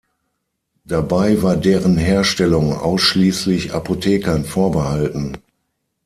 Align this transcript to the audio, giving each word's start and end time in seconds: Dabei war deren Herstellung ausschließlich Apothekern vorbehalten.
Dabei 0.83 1.43
war 1.43 1.55
deren 1.55 1.95
Herstellung 1.95 2.73
ausschließlich 2.75 3.75
Apothekern 3.75 4.45
vorbehalten. 4.45 5.37